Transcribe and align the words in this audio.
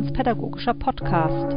religionspädagogischer 0.00 0.74
Podcast. 0.74 1.52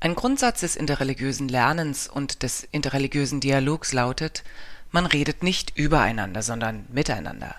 Ein 0.00 0.14
Grundsatz 0.16 0.60
des 0.60 0.74
interreligiösen 0.74 1.48
Lernens 1.48 2.08
und 2.08 2.42
des 2.42 2.66
interreligiösen 2.72 3.40
Dialogs 3.40 3.92
lautet, 3.92 4.42
man 4.90 5.06
redet 5.06 5.42
nicht 5.42 5.78
übereinander, 5.78 6.42
sondern 6.42 6.86
miteinander. 6.92 7.54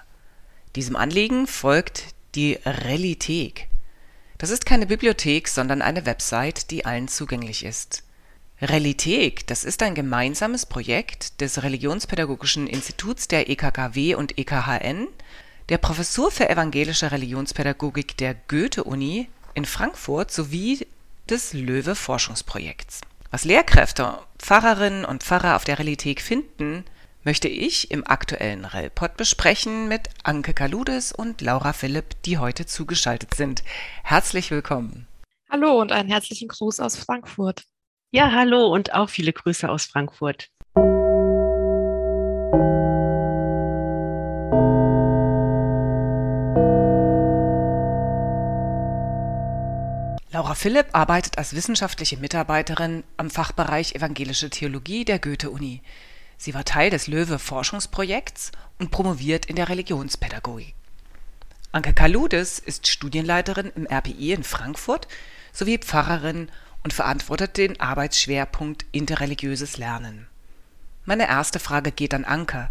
Diesem 0.75 0.95
Anliegen 0.95 1.47
folgt 1.47 2.13
die 2.35 2.59
Relithek. 2.65 3.69
Das 4.37 4.49
ist 4.49 4.65
keine 4.65 4.85
Bibliothek, 4.85 5.47
sondern 5.47 5.81
eine 5.81 6.05
Website, 6.05 6.71
die 6.71 6.85
allen 6.85 7.07
zugänglich 7.07 7.63
ist. 7.63 8.03
Relithek, 8.61 9.47
das 9.47 9.63
ist 9.63 9.81
ein 9.81 9.95
gemeinsames 9.95 10.65
Projekt 10.65 11.39
des 11.41 11.63
Religionspädagogischen 11.63 12.67
Instituts 12.67 13.27
der 13.27 13.49
EKKW 13.49 14.15
und 14.15 14.37
EKHN, 14.37 15.07
der 15.69 15.77
Professur 15.77 16.31
für 16.31 16.49
evangelische 16.49 17.11
Religionspädagogik 17.11 18.17
der 18.17 18.35
Goethe-Uni 18.47 19.29
in 19.53 19.65
Frankfurt 19.65 20.31
sowie 20.31 20.85
des 21.29 21.53
Löwe-Forschungsprojekts. 21.53 23.01
Was 23.31 23.45
Lehrkräfte, 23.45 24.19
Pfarrerinnen 24.37 25.05
und 25.05 25.23
Pfarrer 25.23 25.55
auf 25.55 25.63
der 25.63 25.79
Relithek 25.79 26.21
finden, 26.21 26.83
möchte 27.23 27.47
ich 27.47 27.91
im 27.91 28.05
aktuellen 28.05 28.65
Relpod 28.65 29.15
besprechen 29.15 29.87
mit 29.87 30.09
Anke 30.23 30.53
Kaludes 30.53 31.13
und 31.13 31.41
Laura 31.41 31.71
Philipp, 31.71 32.21
die 32.23 32.37
heute 32.37 32.65
zugeschaltet 32.65 33.33
sind. 33.33 33.63
Herzlich 34.03 34.51
willkommen. 34.51 35.07
Hallo 35.49 35.79
und 35.79 35.91
einen 35.91 36.09
herzlichen 36.09 36.49
Gruß 36.49 36.81
aus 36.81 36.97
Frankfurt. 36.97 37.63
Ja, 38.11 38.31
hallo 38.31 38.67
und 38.67 38.93
auch 38.93 39.09
viele 39.09 39.31
Grüße 39.31 39.69
aus 39.69 39.85
Frankfurt. 39.85 40.49
Laura 50.43 50.55
Philipp 50.55 50.87
arbeitet 50.91 51.37
als 51.37 51.55
wissenschaftliche 51.55 52.17
Mitarbeiterin 52.17 53.05
am 53.15 53.29
Fachbereich 53.29 53.95
Evangelische 53.95 54.49
Theologie 54.49 55.05
der 55.05 55.17
Goethe-Uni. 55.17 55.81
Sie 56.37 56.53
war 56.53 56.65
Teil 56.65 56.89
des 56.89 57.07
Löwe-Forschungsprojekts 57.07 58.51
und 58.77 58.91
promoviert 58.91 59.45
in 59.45 59.55
der 59.55 59.69
Religionspädagogik. 59.69 60.75
Anke 61.71 61.93
Kaludes 61.93 62.59
ist 62.59 62.87
Studienleiterin 62.89 63.71
im 63.73 63.87
RPI 63.87 64.33
in 64.33 64.43
Frankfurt 64.43 65.07
sowie 65.53 65.77
Pfarrerin 65.77 66.49
und 66.83 66.91
verantwortet 66.91 67.55
den 67.55 67.79
Arbeitsschwerpunkt 67.79 68.85
interreligiöses 68.91 69.77
Lernen. 69.77 70.27
Meine 71.05 71.29
erste 71.29 71.59
Frage 71.59 71.93
geht 71.93 72.13
an 72.13 72.25
Anke. 72.25 72.69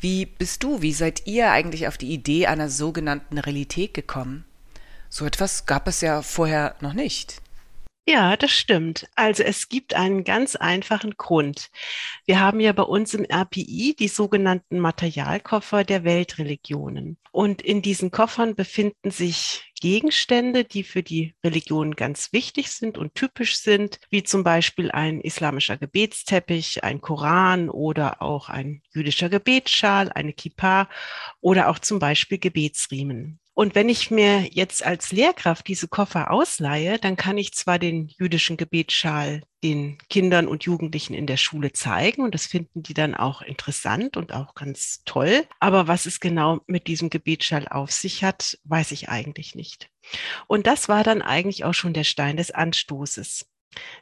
Wie 0.00 0.26
bist 0.26 0.64
du, 0.64 0.82
wie 0.82 0.92
seid 0.92 1.24
ihr 1.28 1.52
eigentlich 1.52 1.86
auf 1.86 1.98
die 1.98 2.12
Idee 2.12 2.48
einer 2.48 2.68
sogenannten 2.68 3.38
Realität 3.38 3.94
gekommen? 3.94 4.44
So 5.14 5.26
etwas 5.26 5.64
gab 5.64 5.86
es 5.86 6.00
ja 6.00 6.22
vorher 6.22 6.74
noch 6.80 6.92
nicht. 6.92 7.40
Ja, 8.08 8.36
das 8.36 8.50
stimmt. 8.50 9.06
Also 9.14 9.44
es 9.44 9.68
gibt 9.68 9.94
einen 9.94 10.24
ganz 10.24 10.56
einfachen 10.56 11.12
Grund. 11.16 11.70
Wir 12.26 12.40
haben 12.40 12.58
ja 12.58 12.72
bei 12.72 12.82
uns 12.82 13.14
im 13.14 13.24
RPI 13.24 13.94
die 13.96 14.08
sogenannten 14.08 14.80
Materialkoffer 14.80 15.84
der 15.84 16.02
Weltreligionen. 16.02 17.16
Und 17.30 17.62
in 17.62 17.80
diesen 17.80 18.10
Koffern 18.10 18.56
befinden 18.56 19.12
sich 19.12 19.72
Gegenstände, 19.80 20.64
die 20.64 20.82
für 20.82 21.04
die 21.04 21.36
Religion 21.44 21.94
ganz 21.94 22.32
wichtig 22.32 22.72
sind 22.72 22.98
und 22.98 23.14
typisch 23.14 23.58
sind, 23.58 24.00
wie 24.10 24.24
zum 24.24 24.42
Beispiel 24.42 24.90
ein 24.90 25.20
islamischer 25.20 25.76
Gebetsteppich, 25.76 26.82
ein 26.82 27.00
Koran 27.00 27.70
oder 27.70 28.20
auch 28.20 28.48
ein 28.48 28.82
jüdischer 28.92 29.28
Gebetsschal, 29.28 30.10
eine 30.10 30.32
Kippa 30.32 30.88
oder 31.40 31.68
auch 31.68 31.78
zum 31.78 32.00
Beispiel 32.00 32.38
Gebetsriemen. 32.38 33.38
Und 33.54 33.76
wenn 33.76 33.88
ich 33.88 34.10
mir 34.10 34.48
jetzt 34.50 34.84
als 34.84 35.12
Lehrkraft 35.12 35.68
diese 35.68 35.86
Koffer 35.86 36.32
ausleihe, 36.32 36.98
dann 36.98 37.16
kann 37.16 37.38
ich 37.38 37.54
zwar 37.54 37.78
den 37.78 38.08
jüdischen 38.08 38.56
Gebetsschal 38.56 39.42
den 39.62 39.96
Kindern 40.10 40.46
und 40.46 40.64
Jugendlichen 40.64 41.14
in 41.14 41.26
der 41.26 41.38
Schule 41.38 41.72
zeigen 41.72 42.22
und 42.22 42.34
das 42.34 42.44
finden 42.44 42.82
die 42.82 42.92
dann 42.92 43.14
auch 43.14 43.40
interessant 43.40 44.18
und 44.18 44.32
auch 44.32 44.54
ganz 44.54 45.02
toll. 45.06 45.46
Aber 45.58 45.88
was 45.88 46.04
es 46.04 46.20
genau 46.20 46.60
mit 46.66 46.86
diesem 46.86 47.08
Gebetsschal 47.08 47.66
auf 47.68 47.90
sich 47.90 48.22
hat, 48.22 48.58
weiß 48.64 48.92
ich 48.92 49.08
eigentlich 49.08 49.54
nicht. 49.54 49.88
Und 50.46 50.66
das 50.66 50.90
war 50.90 51.02
dann 51.02 51.22
eigentlich 51.22 51.64
auch 51.64 51.72
schon 51.72 51.94
der 51.94 52.04
Stein 52.04 52.36
des 52.36 52.50
Anstoßes. 52.50 53.46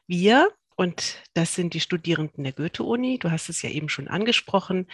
Wir 0.08 0.48
und 0.76 1.22
das 1.34 1.54
sind 1.54 1.74
die 1.74 1.80
Studierenden 1.80 2.44
der 2.44 2.52
Goethe-Uni. 2.52 3.18
Du 3.18 3.30
hast 3.30 3.48
es 3.48 3.62
ja 3.62 3.70
eben 3.70 3.88
schon 3.88 4.08
angesprochen. 4.08 4.86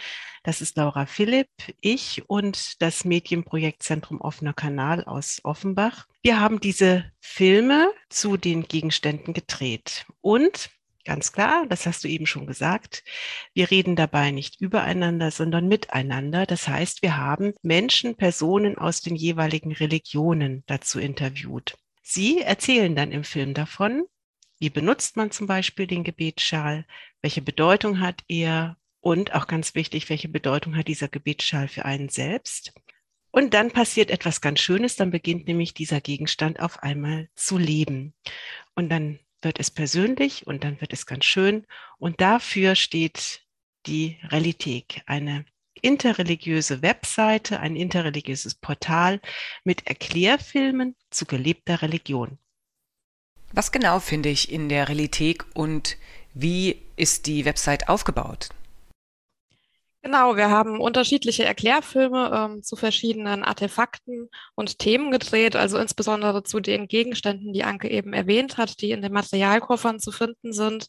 Das 0.43 0.61
ist 0.61 0.77
Laura 0.77 1.05
Philipp, 1.05 1.49
ich 1.81 2.23
und 2.27 2.81
das 2.81 3.05
Medienprojektzentrum 3.05 4.21
Offener 4.21 4.53
Kanal 4.53 5.03
aus 5.03 5.39
Offenbach. 5.43 6.07
Wir 6.21 6.39
haben 6.39 6.59
diese 6.59 7.11
Filme 7.19 7.91
zu 8.09 8.37
den 8.37 8.63
Gegenständen 8.63 9.33
gedreht. 9.33 10.05
Und 10.21 10.69
ganz 11.05 11.31
klar, 11.31 11.65
das 11.67 11.85
hast 11.85 12.03
du 12.03 12.07
eben 12.07 12.25
schon 12.25 12.45
gesagt, 12.45 13.03
wir 13.53 13.71
reden 13.71 13.95
dabei 13.95 14.31
nicht 14.31 14.61
übereinander, 14.61 15.31
sondern 15.31 15.67
miteinander. 15.67 16.45
Das 16.45 16.67
heißt, 16.67 17.01
wir 17.01 17.17
haben 17.17 17.53
Menschen, 17.61 18.15
Personen 18.15 18.77
aus 18.77 19.01
den 19.01 19.15
jeweiligen 19.15 19.71
Religionen 19.71 20.63
dazu 20.67 20.99
interviewt. 20.99 21.77
Sie 22.01 22.41
erzählen 22.41 22.95
dann 22.95 23.11
im 23.11 23.23
Film 23.23 23.53
davon, 23.53 24.03
wie 24.59 24.69
benutzt 24.69 25.15
man 25.17 25.31
zum 25.31 25.47
Beispiel 25.47 25.87
den 25.87 26.03
Gebetsschal? 26.03 26.85
Welche 27.21 27.41
Bedeutung 27.41 27.99
hat 27.99 28.23
er? 28.27 28.77
Und 29.01 29.33
auch 29.33 29.47
ganz 29.47 29.75
wichtig, 29.75 30.09
welche 30.09 30.27
Bedeutung 30.27 30.75
hat 30.75 30.89
dieser 30.89 31.07
Gebetsschal 31.07 31.69
für 31.69 31.85
einen 31.85 32.09
selbst? 32.09 32.73
Und 33.31 33.53
dann 33.53 33.71
passiert 33.71 34.11
etwas 34.11 34.41
ganz 34.41 34.59
Schönes, 34.59 34.97
dann 34.97 35.11
beginnt 35.11 35.47
nämlich 35.47 35.73
dieser 35.73 36.01
Gegenstand 36.01 36.59
auf 36.59 36.83
einmal 36.83 37.29
zu 37.35 37.57
leben. 37.57 38.13
Und 38.75 38.89
dann 38.89 39.19
wird 39.41 39.59
es 39.59 39.71
persönlich 39.71 40.47
und 40.47 40.65
dann 40.65 40.81
wird 40.81 40.91
es 40.91 41.05
ganz 41.05 41.23
schön. 41.23 41.65
Und 41.97 42.19
dafür 42.19 42.75
steht 42.75 43.45
die 43.85 44.17
Realität, 44.23 45.01
eine 45.05 45.45
interreligiöse 45.81 46.81
Webseite, 46.81 47.61
ein 47.61 47.77
interreligiöses 47.77 48.55
Portal 48.55 49.21
mit 49.63 49.87
Erklärfilmen 49.87 50.95
zu 51.09 51.25
gelebter 51.25 51.81
Religion. 51.81 52.37
Was 53.51 53.71
genau 53.71 53.99
finde 53.99 54.29
ich 54.29 54.51
in 54.51 54.69
der 54.69 54.87
Realität 54.89 55.43
und 55.53 55.97
wie 56.33 56.81
ist 56.95 57.25
die 57.25 57.45
Website 57.45 57.89
aufgebaut? 57.89 58.49
Genau, 60.01 60.37
wir 60.37 60.49
haben 60.49 60.79
unterschiedliche 60.79 61.43
Erklärfilme 61.43 62.31
ähm, 62.33 62.63
zu 62.63 62.77
verschiedenen 62.77 63.43
Artefakten 63.43 64.29
und 64.55 64.79
Themen 64.79 65.11
gedreht, 65.11 65.57
also 65.57 65.77
insbesondere 65.77 66.41
zu 66.43 66.61
den 66.61 66.87
Gegenständen, 66.87 67.51
die 67.51 67.65
Anke 67.65 67.89
eben 67.89 68.13
erwähnt 68.13 68.55
hat, 68.57 68.79
die 68.79 68.91
in 68.91 69.01
den 69.01 69.11
Materialkoffern 69.11 69.99
zu 69.99 70.11
finden 70.13 70.53
sind. 70.53 70.87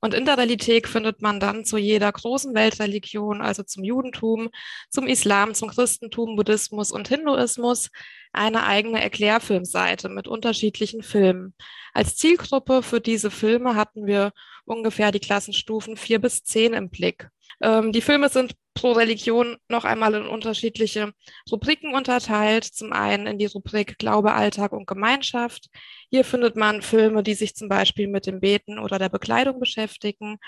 Und 0.00 0.12
in 0.12 0.24
der 0.24 0.38
Realität 0.38 0.88
findet 0.88 1.22
man 1.22 1.38
dann 1.38 1.64
zu 1.64 1.76
jeder 1.78 2.10
großen 2.10 2.52
Weltreligion, 2.52 3.42
also 3.42 3.62
zum 3.62 3.84
Judentum, 3.84 4.48
zum 4.90 5.06
Islam, 5.06 5.54
zum 5.54 5.68
Christentum, 5.68 6.34
Buddhismus 6.34 6.90
und 6.90 7.06
Hinduismus, 7.06 7.90
eine 8.32 8.64
eigene 8.64 9.00
Erklärfilmseite 9.00 10.08
mit 10.08 10.26
unterschiedlichen 10.26 11.02
Filmen. 11.04 11.54
Als 11.94 12.16
Zielgruppe 12.16 12.82
für 12.82 13.00
diese 13.00 13.30
Filme 13.30 13.76
hatten 13.76 14.06
wir 14.06 14.32
ungefähr 14.64 15.12
die 15.12 15.20
Klassenstufen 15.20 15.96
vier 15.96 16.20
bis 16.20 16.42
zehn 16.42 16.74
im 16.74 16.90
Blick. 16.90 17.28
Ähm, 17.60 17.92
die 17.92 18.02
Filme 18.02 18.28
sind 18.28 18.54
pro 18.78 18.92
Religion 18.92 19.56
noch 19.68 19.84
einmal 19.84 20.14
in 20.14 20.26
unterschiedliche 20.26 21.12
Rubriken 21.50 21.94
unterteilt. 21.94 22.64
Zum 22.64 22.92
einen 22.92 23.26
in 23.26 23.38
die 23.38 23.46
Rubrik 23.46 23.98
Glaube, 23.98 24.34
Alltag 24.34 24.72
und 24.72 24.86
Gemeinschaft. 24.86 25.66
Hier 26.10 26.24
findet 26.24 26.54
man 26.54 26.80
Filme, 26.80 27.24
die 27.24 27.34
sich 27.34 27.56
zum 27.56 27.68
Beispiel 27.68 28.06
mit 28.06 28.26
dem 28.26 28.38
Beten 28.38 28.78
oder 28.78 29.00
der 29.00 29.08
Bekleidung 29.08 29.58
beschäftigen. 29.58 30.38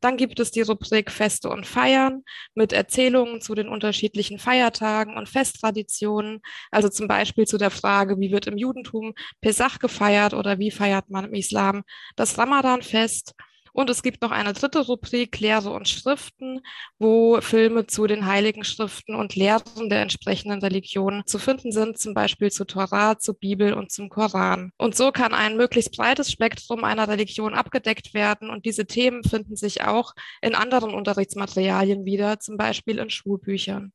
Dann 0.00 0.16
gibt 0.16 0.40
es 0.40 0.50
die 0.50 0.62
Rubrik 0.62 1.10
Feste 1.10 1.50
und 1.50 1.66
Feiern 1.66 2.22
mit 2.54 2.72
Erzählungen 2.72 3.42
zu 3.42 3.54
den 3.54 3.68
unterschiedlichen 3.68 4.38
Feiertagen 4.38 5.18
und 5.18 5.28
Festtraditionen. 5.28 6.40
Also 6.70 6.88
zum 6.88 7.06
Beispiel 7.06 7.46
zu 7.46 7.58
der 7.58 7.70
Frage, 7.70 8.18
wie 8.18 8.32
wird 8.32 8.46
im 8.46 8.56
Judentum 8.56 9.12
Pesach 9.42 9.78
gefeiert 9.78 10.32
oder 10.32 10.58
wie 10.58 10.70
feiert 10.70 11.10
man 11.10 11.26
im 11.26 11.34
Islam 11.34 11.84
das 12.16 12.38
Ramadan-Fest. 12.38 13.34
Und 13.74 13.90
es 13.90 14.04
gibt 14.04 14.22
noch 14.22 14.30
eine 14.30 14.52
dritte 14.52 14.86
Rubrik, 14.86 15.40
Lehre 15.40 15.70
und 15.70 15.88
Schriften, 15.88 16.60
wo 17.00 17.40
Filme 17.40 17.88
zu 17.88 18.06
den 18.06 18.24
heiligen 18.24 18.62
Schriften 18.62 19.16
und 19.16 19.34
Lehren 19.34 19.88
der 19.88 20.00
entsprechenden 20.00 20.60
Religionen 20.60 21.26
zu 21.26 21.40
finden 21.40 21.72
sind, 21.72 21.98
zum 21.98 22.14
Beispiel 22.14 22.52
zu 22.52 22.64
Torah, 22.66 23.18
zur 23.18 23.34
Bibel 23.34 23.74
und 23.74 23.90
zum 23.90 24.08
Koran. 24.10 24.70
Und 24.78 24.94
so 24.94 25.10
kann 25.10 25.34
ein 25.34 25.56
möglichst 25.56 25.96
breites 25.96 26.30
Spektrum 26.30 26.84
einer 26.84 27.08
Religion 27.08 27.52
abgedeckt 27.52 28.14
werden. 28.14 28.48
Und 28.48 28.64
diese 28.64 28.86
Themen 28.86 29.24
finden 29.24 29.56
sich 29.56 29.82
auch 29.82 30.14
in 30.40 30.54
anderen 30.54 30.94
Unterrichtsmaterialien 30.94 32.04
wieder, 32.04 32.38
zum 32.38 32.56
Beispiel 32.56 32.98
in 32.98 33.10
Schulbüchern. 33.10 33.92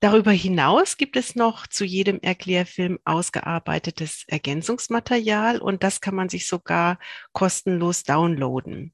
Darüber 0.00 0.30
hinaus 0.30 0.98
gibt 0.98 1.16
es 1.16 1.36
noch 1.36 1.66
zu 1.66 1.84
jedem 1.84 2.20
Erklärfilm 2.20 2.98
ausgearbeitetes 3.04 4.24
Ergänzungsmaterial 4.26 5.58
und 5.58 5.82
das 5.82 6.02
kann 6.02 6.14
man 6.14 6.28
sich 6.28 6.46
sogar 6.46 6.98
kostenlos 7.32 8.02
downloaden. 8.02 8.92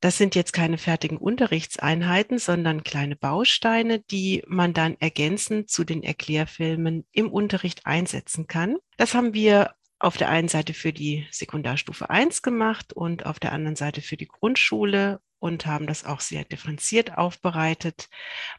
Das 0.00 0.18
sind 0.18 0.34
jetzt 0.34 0.52
keine 0.52 0.76
fertigen 0.76 1.16
Unterrichtseinheiten, 1.16 2.38
sondern 2.38 2.84
kleine 2.84 3.16
Bausteine, 3.16 4.00
die 4.00 4.42
man 4.46 4.74
dann 4.74 4.96
ergänzend 4.98 5.70
zu 5.70 5.84
den 5.84 6.02
Erklärfilmen 6.02 7.06
im 7.12 7.30
Unterricht 7.30 7.86
einsetzen 7.86 8.46
kann. 8.46 8.76
Das 8.96 9.14
haben 9.14 9.34
wir 9.34 9.74
auf 9.98 10.16
der 10.16 10.28
einen 10.28 10.48
Seite 10.48 10.74
für 10.74 10.92
die 10.92 11.26
Sekundarstufe 11.30 12.10
1 12.10 12.42
gemacht 12.42 12.92
und 12.92 13.24
auf 13.24 13.40
der 13.40 13.52
anderen 13.52 13.76
Seite 13.76 14.02
für 14.02 14.18
die 14.18 14.28
Grundschule 14.28 15.20
und 15.44 15.66
haben 15.66 15.86
das 15.86 16.06
auch 16.06 16.20
sehr 16.20 16.42
differenziert 16.42 17.18
aufbereitet. 17.18 18.08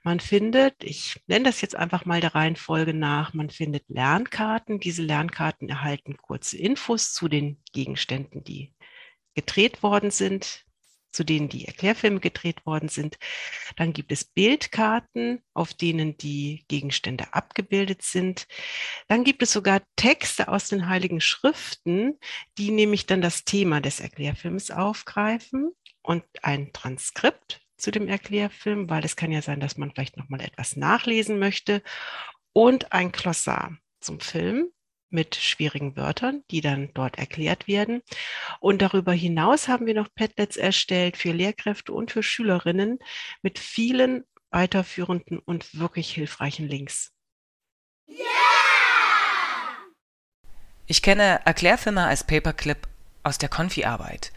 Man 0.03 0.19
findet, 0.19 0.83
ich 0.83 1.19
nenne 1.25 1.45
das 1.45 1.61
jetzt 1.61 1.75
einfach 1.75 2.05
mal 2.05 2.21
der 2.21 2.35
Reihenfolge 2.35 2.93
nach, 2.93 3.33
man 3.33 3.49
findet 3.49 3.85
Lernkarten. 3.87 4.79
Diese 4.79 5.01
Lernkarten 5.01 5.67
erhalten 5.67 6.15
kurze 6.15 6.57
Infos 6.57 7.11
zu 7.11 7.27
den 7.27 7.59
Gegenständen, 7.73 8.43
die 8.43 8.71
gedreht 9.33 9.81
worden 9.81 10.11
sind, 10.11 10.63
zu 11.11 11.23
denen 11.23 11.49
die 11.49 11.65
Erklärfilme 11.65 12.19
gedreht 12.19 12.67
worden 12.67 12.89
sind. 12.89 13.17
Dann 13.77 13.91
gibt 13.91 14.11
es 14.11 14.23
Bildkarten, 14.23 15.41
auf 15.55 15.73
denen 15.73 16.17
die 16.17 16.65
Gegenstände 16.67 17.33
abgebildet 17.33 18.03
sind. 18.03 18.45
Dann 19.07 19.23
gibt 19.23 19.41
es 19.41 19.51
sogar 19.51 19.81
Texte 19.95 20.49
aus 20.49 20.67
den 20.67 20.87
heiligen 20.87 21.19
Schriften, 21.19 22.19
die 22.59 22.69
nämlich 22.69 23.07
dann 23.07 23.21
das 23.21 23.43
Thema 23.43 23.81
des 23.81 24.01
Erklärfilms 24.01 24.69
aufgreifen 24.69 25.71
und 26.05 26.23
ein 26.41 26.71
Transkript 26.73 27.61
zu 27.77 27.91
dem 27.91 28.07
Erklärfilm, 28.07 28.89
weil 28.89 29.03
es 29.03 29.15
kann 29.15 29.31
ja 29.31 29.41
sein, 29.41 29.59
dass 29.59 29.77
man 29.77 29.91
vielleicht 29.91 30.17
noch 30.17 30.29
mal 30.29 30.41
etwas 30.41 30.75
nachlesen 30.75 31.39
möchte 31.39 31.81
und 32.53 32.93
ein 32.93 33.11
Glossar 33.11 33.77
zum 33.99 34.19
Film 34.19 34.69
mit 35.09 35.35
schwierigen 35.35 35.95
Wörtern, 35.95 36.43
die 36.51 36.61
dann 36.61 36.91
dort 36.93 37.17
erklärt 37.17 37.67
werden. 37.67 38.01
Und 38.59 38.81
darüber 38.81 39.13
hinaus 39.13 39.67
haben 39.67 39.85
wir 39.85 39.93
noch 39.93 40.13
Padlets 40.13 40.57
erstellt 40.57 41.17
für 41.17 41.31
Lehrkräfte 41.31 41.93
und 41.93 42.11
für 42.11 42.23
Schülerinnen 42.23 42.99
mit 43.41 43.59
vielen 43.59 44.23
weiterführenden 44.51 45.39
und 45.39 45.77
wirklich 45.77 46.13
hilfreichen 46.13 46.67
Links. 46.67 47.11
Ich 50.87 51.01
kenne 51.01 51.41
Erklärfilme 51.45 52.05
als 52.05 52.25
Paperclip 52.25 52.87
aus 53.23 53.37
der 53.37 53.49
Konfi-Arbeit. 53.49 54.31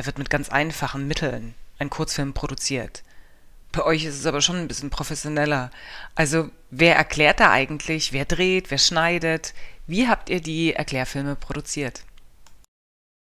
Da 0.00 0.06
wird 0.06 0.16
mit 0.16 0.30
ganz 0.30 0.48
einfachen 0.48 1.06
Mitteln 1.06 1.54
ein 1.78 1.90
Kurzfilm 1.90 2.32
produziert. 2.32 3.02
Bei 3.70 3.84
euch 3.84 4.06
ist 4.06 4.18
es 4.18 4.24
aber 4.24 4.40
schon 4.40 4.56
ein 4.56 4.66
bisschen 4.66 4.88
professioneller. 4.88 5.70
Also, 6.14 6.48
wer 6.70 6.96
erklärt 6.96 7.38
da 7.38 7.50
eigentlich? 7.50 8.10
Wer 8.14 8.24
dreht? 8.24 8.70
Wer 8.70 8.78
schneidet? 8.78 9.52
Wie 9.86 10.08
habt 10.08 10.30
ihr 10.30 10.40
die 10.40 10.72
Erklärfilme 10.72 11.36
produziert? 11.36 12.00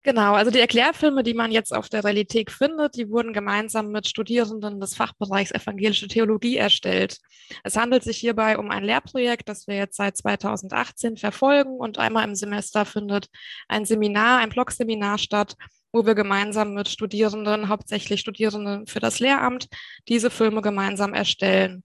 Genau, 0.04 0.34
also 0.34 0.50
die 0.50 0.62
Erklärfilme, 0.62 1.24
die 1.24 1.34
man 1.34 1.52
jetzt 1.52 1.76
auf 1.76 1.90
der 1.90 2.06
Realität 2.06 2.50
findet, 2.50 2.96
die 2.96 3.10
wurden 3.10 3.34
gemeinsam 3.34 3.92
mit 3.92 4.08
Studierenden 4.08 4.80
des 4.80 4.96
Fachbereichs 4.96 5.52
Evangelische 5.52 6.08
Theologie 6.08 6.56
erstellt. 6.56 7.18
Es 7.66 7.76
handelt 7.76 8.04
sich 8.04 8.18
hierbei 8.18 8.58
um 8.58 8.72
ein 8.72 8.86
Lehrprojekt, 8.86 9.50
das 9.50 9.68
wir 9.68 9.76
jetzt 9.76 9.98
seit 9.98 10.16
2018 10.16 11.18
verfolgen 11.18 11.76
und 11.76 12.00
einmal 12.00 12.24
im 12.24 12.34
Semester 12.34 12.86
findet 12.86 13.28
ein 13.68 13.84
Seminar, 13.84 14.40
ein 14.40 14.50
Blog-Seminar 14.50 15.18
statt, 15.18 15.58
wo 15.92 16.06
wir 16.06 16.16
gemeinsam 16.16 16.74
mit 16.74 16.90
Studierenden, 16.90 17.70
hauptsächlich 17.70 18.20
Studierenden 18.22 18.88
für 18.88 19.00
das 19.00 19.20
Lehramt, 19.20 19.68
diese 20.08 20.30
Filme 20.30 20.62
gemeinsam 20.62 21.14
erstellen. 21.14 21.84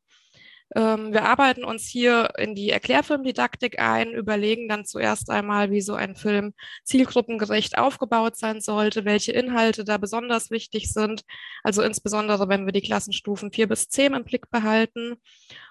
Ähm, 0.75 1.13
wir 1.13 1.25
arbeiten 1.25 1.65
uns 1.65 1.87
hier 1.87 2.31
in 2.39 2.55
die 2.57 2.71
Erklärfilmdidaktik 2.71 3.79
ein, 3.79 4.13
überlegen 4.13 4.69
dann 4.69 4.85
zuerst 4.85 5.31
einmal, 5.31 5.71
wie 5.71 5.81
so 5.81 5.95
ein 5.95 6.17
Film 6.17 6.55
zielgruppengerecht 6.85 7.79
aufgebaut 7.79 8.37
sein 8.37 8.61
sollte, 8.61 9.05
welche 9.05 9.33
Inhalte 9.33 9.85
da 9.85 9.97
besonders 9.97 10.51
wichtig 10.51 10.93
sind, 10.93 11.23
also 11.63 11.83
insbesondere 11.83 12.49
wenn 12.49 12.67
wir 12.67 12.73
die 12.73 12.81
Klassenstufen 12.83 13.53
vier 13.53 13.69
bis 13.69 13.89
zehn 13.89 14.15
im 14.15 14.25
Blick 14.25 14.51
behalten. 14.51 15.17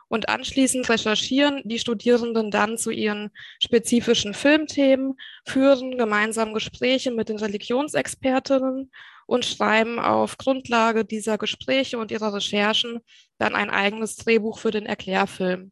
Und 0.07 0.29
anschließend 0.29 0.87
recherchieren 0.87 1.61
die 1.65 1.79
Studierenden 1.79 2.51
dann 2.51 2.77
zu 2.77 2.91
ihren 2.91 3.31
spezifischen 3.61 4.33
Filmthemen, 4.33 5.15
führen 5.45 5.97
gemeinsam 5.97 6.53
Gespräche 6.53 7.11
mit 7.11 7.29
den 7.29 7.37
Religionsexpertinnen 7.37 8.91
und 9.25 9.45
schreiben 9.45 9.99
auf 9.99 10.37
Grundlage 10.37 11.05
dieser 11.05 11.37
Gespräche 11.37 11.97
und 11.97 12.11
ihrer 12.11 12.33
Recherchen 12.33 12.99
dann 13.39 13.55
ein 13.55 13.69
eigenes 13.69 14.15
Drehbuch 14.15 14.59
für 14.59 14.71
den 14.71 14.85
Erklärfilm. 14.85 15.71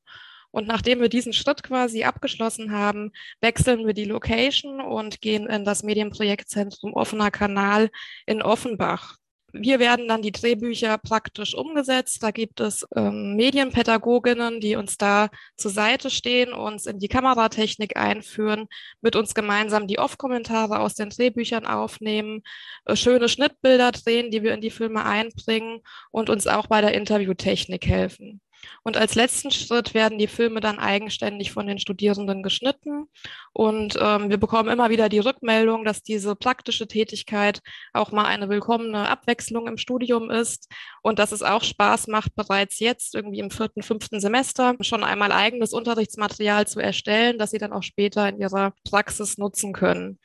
Und 0.50 0.68
nachdem 0.68 1.02
wir 1.02 1.10
diesen 1.10 1.34
Schritt 1.34 1.64
quasi 1.64 2.04
abgeschlossen 2.04 2.72
haben, 2.72 3.12
wechseln 3.42 3.88
wir 3.88 3.94
die 3.94 4.06
Location 4.06 4.82
und 4.82 5.20
gehen 5.20 5.48
in 5.48 5.66
das 5.66 5.82
Medienprojektzentrum 5.82 6.94
Offener 6.94 7.32
Kanal 7.32 7.90
in 8.28 8.44
Offenbach. 8.44 9.18
Wir 9.56 9.80
werden 9.80 10.08
dann 10.08 10.24
die 10.24 10.32
Drehbücher 10.32 10.98
praktisch 10.98 11.54
umgesetzt. 11.54 12.24
Da 12.24 12.32
gibt 12.32 12.60
es 12.60 12.88
ähm, 12.96 13.36
Medienpädagoginnen, 13.36 14.60
die 14.60 14.76
uns 14.76 14.98
da 14.98 15.30
zur 15.58 15.70
Seite 15.70 16.10
stehen, 16.10 16.54
uns 16.54 16.88
in 16.88 16.98
die 16.98 17.08
Kameratechnik 17.08 17.96
einführen, 17.96 18.68
mit 19.02 19.16
uns 19.16 19.36
gemeinsam 19.36 19.86
die 19.86 20.00
Off-Kommentare 20.00 20.80
aus 20.80 20.96
den 20.96 21.12
Drehbüchern 21.12 21.68
aufnehmen, 21.68 22.42
äh, 22.86 22.96
schöne 22.96 23.30
Schnittbilder 23.30 23.92
drehen, 23.92 24.32
die 24.32 24.42
wir 24.42 24.56
in 24.56 24.62
die 24.62 24.72
Filme 24.72 25.06
einbringen 25.06 25.82
und 26.10 26.32
uns 26.32 26.48
auch 26.48 26.66
bei 26.66 26.82
der 26.82 26.96
Interviewtechnik 26.96 27.86
helfen. 27.86 28.42
Und 28.84 28.98
als 28.98 29.16
letzten 29.16 29.52
Schritt 29.52 29.94
werden 29.94 30.18
die 30.18 30.28
Filme 30.28 30.60
dann 30.60 30.80
eigenständig 30.80 31.52
von 31.52 31.68
den 31.68 31.80
Studierenden 31.80 32.44
geschnitten. 32.44 33.06
Und 33.54 33.98
ähm, 34.02 34.30
wir 34.30 34.38
bekommen 34.38 34.70
immer 34.70 34.90
wieder 34.90 35.10
die 35.10 35.20
Rückmeldung, 35.20 35.86
dass 35.86 36.04
diese 36.04 36.36
praktische 36.36 36.88
Tätigkeit 36.88 37.62
auch 37.94 38.12
mal 38.12 38.26
eine 38.26 38.50
willkommene 38.50 39.08
Abwechslung 39.08 39.68
im 39.68 39.78
Studium 39.78 40.32
ist 40.32 40.70
und 41.02 41.20
dass 41.20 41.32
es 41.32 41.44
auch 41.44 41.64
Spaß 41.64 42.08
macht, 42.08 42.36
bereits 42.36 42.80
jetzt 42.80 43.16
irgendwie 43.16 43.40
im 43.40 43.52
vierten, 43.52 43.84
fünften 43.84 44.20
Semester 44.20 44.76
schon 44.82 45.04
einmal 45.04 45.32
eigenes 45.32 45.74
Unterrichtsmaterial 45.74 46.68
zu 46.68 46.80
erstellen, 46.80 47.38
das 47.38 47.52
sie 47.52 47.60
dann 47.60 47.74
auch 47.74 47.84
später 47.84 48.28
in 48.28 48.40
ihrer 48.40 48.74
Praxis 48.90 49.38
nutzen 49.38 49.74
können. 49.74 50.20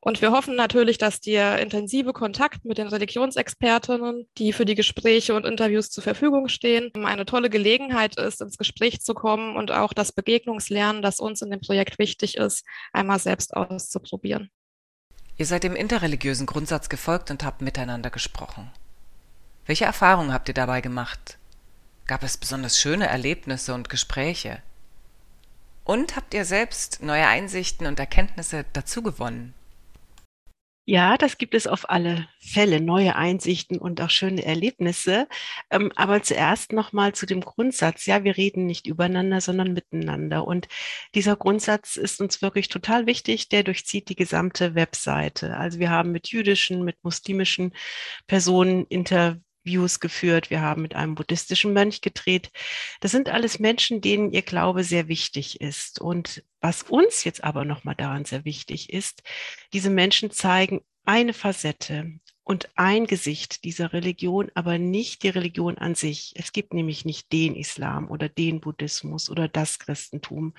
Und 0.00 0.20
wir 0.20 0.32
hoffen 0.32 0.56
natürlich, 0.56 0.98
dass 0.98 1.20
der 1.20 1.60
intensive 1.60 2.12
Kontakt 2.12 2.64
mit 2.64 2.78
den 2.78 2.88
Religionsexpertinnen, 2.88 4.28
die 4.36 4.52
für 4.52 4.66
die 4.66 4.74
Gespräche 4.74 5.34
und 5.34 5.46
Interviews 5.46 5.90
zur 5.90 6.04
Verfügung 6.04 6.48
stehen, 6.48 6.92
eine 6.94 7.24
tolle 7.24 7.48
Gelegenheit 7.48 7.83
Gelegenheit 7.84 8.16
ist, 8.16 8.40
ins 8.40 8.58
Gespräch 8.58 9.00
zu 9.00 9.14
kommen 9.14 9.56
und 9.56 9.70
auch 9.70 9.92
das 9.92 10.12
Begegnungslernen, 10.12 11.02
das 11.02 11.20
uns 11.20 11.42
in 11.42 11.50
dem 11.50 11.60
Projekt 11.60 11.98
wichtig 11.98 12.36
ist, 12.36 12.64
einmal 12.92 13.18
selbst 13.18 13.54
auszuprobieren. 13.54 14.50
Ihr 15.36 15.46
seid 15.46 15.64
dem 15.64 15.76
interreligiösen 15.76 16.46
Grundsatz 16.46 16.88
gefolgt 16.88 17.30
und 17.30 17.44
habt 17.44 17.60
miteinander 17.60 18.10
gesprochen. 18.10 18.70
Welche 19.66 19.84
Erfahrungen 19.84 20.32
habt 20.32 20.48
ihr 20.48 20.54
dabei 20.54 20.80
gemacht? 20.80 21.38
Gab 22.06 22.22
es 22.22 22.36
besonders 22.36 22.78
schöne 22.78 23.06
Erlebnisse 23.06 23.74
und 23.74 23.88
Gespräche? 23.88 24.62
Und 25.84 26.16
habt 26.16 26.34
ihr 26.34 26.44
selbst 26.44 27.02
neue 27.02 27.26
Einsichten 27.26 27.86
und 27.86 27.98
Erkenntnisse 27.98 28.64
dazu 28.72 29.02
gewonnen? 29.02 29.54
Ja, 30.86 31.16
das 31.16 31.38
gibt 31.38 31.54
es 31.54 31.66
auf 31.66 31.88
alle 31.88 32.28
Fälle, 32.40 32.78
neue 32.78 33.16
Einsichten 33.16 33.78
und 33.78 34.02
auch 34.02 34.10
schöne 34.10 34.44
Erlebnisse. 34.44 35.26
Ähm, 35.70 35.90
aber 35.96 36.22
zuerst 36.22 36.72
nochmal 36.72 37.14
zu 37.14 37.24
dem 37.24 37.40
Grundsatz. 37.40 38.04
Ja, 38.04 38.22
wir 38.22 38.36
reden 38.36 38.66
nicht 38.66 38.86
übereinander, 38.86 39.40
sondern 39.40 39.72
miteinander. 39.72 40.46
Und 40.46 40.68
dieser 41.14 41.36
Grundsatz 41.36 41.96
ist 41.96 42.20
uns 42.20 42.42
wirklich 42.42 42.68
total 42.68 43.06
wichtig. 43.06 43.48
Der 43.48 43.62
durchzieht 43.62 44.10
die 44.10 44.14
gesamte 44.16 44.74
Webseite. 44.74 45.56
Also 45.56 45.78
wir 45.78 45.88
haben 45.88 46.12
mit 46.12 46.28
jüdischen, 46.28 46.84
mit 46.84 47.02
muslimischen 47.02 47.72
Personen 48.26 48.84
inter 48.88 49.38
Views 49.64 50.00
geführt, 50.00 50.50
wir 50.50 50.60
haben 50.60 50.82
mit 50.82 50.94
einem 50.94 51.14
buddhistischen 51.14 51.72
Mönch 51.72 52.00
gedreht. 52.00 52.50
Das 53.00 53.10
sind 53.10 53.28
alles 53.28 53.58
Menschen, 53.58 54.00
denen 54.00 54.30
ihr 54.30 54.42
Glaube 54.42 54.84
sehr 54.84 55.08
wichtig 55.08 55.60
ist. 55.60 56.00
Und 56.00 56.44
was 56.60 56.82
uns 56.82 57.24
jetzt 57.24 57.42
aber 57.42 57.64
nochmal 57.64 57.94
daran 57.94 58.24
sehr 58.24 58.44
wichtig 58.44 58.92
ist, 58.92 59.22
diese 59.72 59.90
Menschen 59.90 60.30
zeigen 60.30 60.80
eine 61.04 61.34
Facette 61.34 62.18
und 62.42 62.68
ein 62.76 63.06
Gesicht 63.06 63.64
dieser 63.64 63.92
Religion, 63.92 64.50
aber 64.54 64.78
nicht 64.78 65.22
die 65.22 65.30
Religion 65.30 65.78
an 65.78 65.94
sich. 65.94 66.34
Es 66.36 66.52
gibt 66.52 66.74
nämlich 66.74 67.04
nicht 67.04 67.32
den 67.32 67.56
Islam 67.56 68.10
oder 68.10 68.28
den 68.28 68.60
Buddhismus 68.60 69.30
oder 69.30 69.48
das 69.48 69.78
Christentum. 69.78 70.54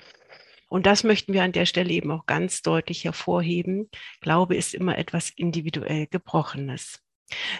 Und 0.68 0.86
das 0.86 1.04
möchten 1.04 1.32
wir 1.32 1.44
an 1.44 1.52
der 1.52 1.66
Stelle 1.66 1.92
eben 1.92 2.10
auch 2.10 2.26
ganz 2.26 2.62
deutlich 2.62 3.04
hervorheben. 3.04 3.88
Glaube 4.20 4.56
ist 4.56 4.74
immer 4.74 4.98
etwas 4.98 5.30
individuell 5.30 6.08
Gebrochenes. 6.08 7.00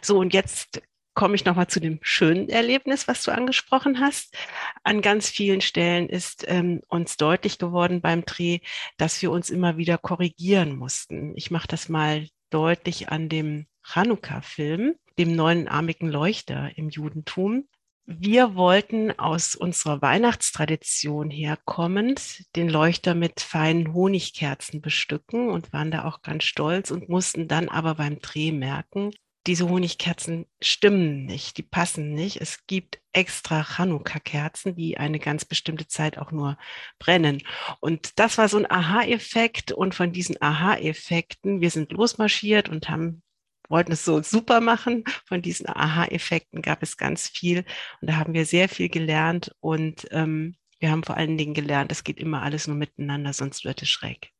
So, 0.03 0.19
und 0.19 0.35
jetzt 0.35 0.83
komme 1.17 1.35
ich 1.35 1.45
nochmal 1.45 1.67
zu 1.67 1.81
dem 1.81 1.99
schönen 2.03 2.49
Erlebnis, 2.49 3.09
was 3.09 3.25
du 3.25 3.33
angesprochen 3.33 3.99
hast. 3.99 4.37
An 4.85 5.01
ganz 5.01 5.29
vielen 5.29 5.63
Stellen 5.63 6.09
ist 6.09 6.45
ähm, 6.47 6.83
uns 6.89 7.17
deutlich 7.17 7.59
geworden 7.59 8.03
beim 8.03 8.25
Dreh, 8.25 8.61
dass 8.99 9.21
wir 9.23 9.33
uns 9.33 9.51
immer 9.51 9.79
wieder 9.79 9.99
korrigieren 9.99 10.77
mussten. 10.77 11.33
Ich 11.35 11.51
mache 11.51 11.67
das 11.67 11.89
mal 11.89 12.29
deutlich 12.51 13.09
an 13.09 13.29
dem 13.29 13.67
Chanukka-Film, 13.83 14.95
dem 15.19 15.35
neunarmigen 15.35 16.11
Leuchter 16.11 16.71
im 16.77 16.91
Judentum. 16.91 17.67
Wir 18.05 18.55
wollten 18.55 19.19
aus 19.19 19.57
unserer 19.57 20.03
Weihnachtstradition 20.03 21.31
herkommend 21.31 22.45
den 22.55 22.69
Leuchter 22.69 23.15
mit 23.15 23.41
feinen 23.41 23.95
Honigkerzen 23.95 24.83
bestücken 24.83 25.49
und 25.49 25.73
waren 25.73 25.91
da 25.91 26.05
auch 26.05 26.21
ganz 26.21 26.45
stolz 26.45 26.91
und 26.91 27.09
mussten 27.09 27.49
dann 27.49 27.69
aber 27.69 27.95
beim 27.95 28.21
Dreh 28.21 28.53
merken, 28.53 29.13
diese 29.47 29.69
Honigkerzen 29.69 30.47
stimmen 30.61 31.25
nicht, 31.25 31.57
die 31.57 31.63
passen 31.63 32.15
nicht. 32.15 32.41
Es 32.41 32.67
gibt 32.67 33.01
extra 33.13 33.65
Chanukka-Kerzen, 33.65 34.75
die 34.75 34.99
eine 34.99 35.19
ganz 35.19 35.45
bestimmte 35.45 35.87
Zeit 35.87 36.19
auch 36.19 36.33
nur 36.33 36.59
brennen. 36.99 37.43
Und 37.81 38.19
das 38.19 38.39
war 38.39 38.49
so 38.49 38.59
ein 38.59 38.71
Aha-Effekt. 38.71 39.73
Und 39.73 39.95
von 39.95 40.13
diesen 40.13 40.41
Aha-Effekten, 40.41 41.61
wir 41.61 41.71
sind 41.71 41.93
losmarschiert 41.93 42.69
und 42.69 42.89
haben 42.89 43.23
wollten 43.69 43.93
es 43.93 44.05
so 44.05 44.23
super 44.23 44.61
machen. 44.61 45.05
Von 45.27 45.43
diesen 45.43 45.69
Aha-Effekten 45.69 46.63
gab 46.63 46.83
es 46.83 46.97
ganz 46.97 47.29
viel. 47.29 47.65
Und 48.01 48.11
da 48.11 48.17
haben 48.17 48.35
wir 48.35 48.47
sehr 48.47 48.69
viel 48.69 48.89
gelernt. 48.89 49.55
Und 49.61 50.07
ähm, 50.11 50.57
wir 50.79 50.91
haben 50.91 51.05
vor 51.05 51.17
allen 51.17 51.39
Dingen 51.39 51.55
gelernt, 51.55 51.91
es 51.93 52.05
geht 52.05 52.19
immer 52.19 52.43
alles 52.43 52.67
nur 52.67 52.77
miteinander, 52.77 53.33
sonst 53.33 53.65
wird 53.65 53.83
es 53.83 53.89
schräg. 53.89 54.31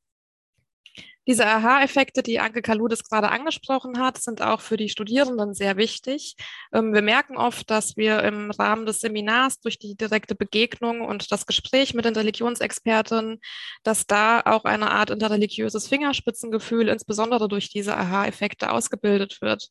Diese 1.27 1.47
Aha-Effekte, 1.47 2.23
die 2.23 2.39
Anke 2.39 2.63
Kaludis 2.63 3.03
gerade 3.03 3.31
angesprochen 3.31 3.99
hat, 3.99 4.19
sind 4.19 4.43
auch 4.43 4.61
für 4.61 4.77
die 4.77 4.89
Studierenden 4.89 5.55
sehr 5.55 5.77
wichtig. 5.77 6.37
Ähm, 6.73 6.95
wir 6.95 7.03
merken 7.03 7.37
oft, 7.37 7.69
dass 7.71 7.97
wir 7.97 8.23
im 8.23 8.51
Rahmen 8.53 8.87
des 8.87 9.01
Seminars 9.01 9.61
durch 9.61 9.79
die 9.79 9.97
direkte 9.97 10.35
Begegnung 10.35 11.01
und 11.01 11.33
das 11.33 11.47
Gespräch 11.47 11.95
mit 11.95 12.05
den 12.05 12.15
Religionsexperten, 12.15 13.41
dass 13.83 14.07
da 14.07 14.41
auch 14.41 14.65
eine 14.65 14.91
Art 14.91 15.11
interreligiöses 15.11 15.89
Fingerspitzengefühl 15.89 16.89
insbesondere 16.89 17.49
durch 17.49 17.71
diese 17.71 17.97
Aha-Effekte 17.97 18.71
ausgebildet 18.71 19.41
wird. 19.41 19.71